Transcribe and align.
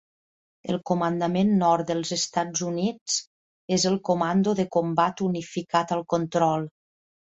El 0.71 0.79
Comandament 0.89 1.51
Nord 1.59 1.91
dels 1.91 2.15
Estats 2.17 2.65
Units 2.71 3.21
és 3.79 3.89
el 3.93 4.01
Comando 4.13 4.59
de 4.65 4.69
Combat 4.81 5.27
Unificat 5.31 5.99
al 6.01 6.07
control. 6.19 6.73